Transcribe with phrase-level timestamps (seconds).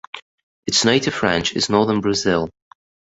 [0.65, 2.49] Its native range is Northern Brazil.